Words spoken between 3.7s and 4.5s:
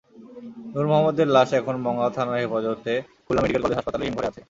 হাসপাতালের হিমঘরে আছে।